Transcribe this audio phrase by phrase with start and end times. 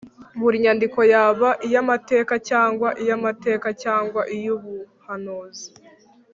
[0.41, 5.67] buri nyandiko, yaba iy’amateka, cyangwa iy’amategeko, cyangwa iy’ubuhanuzi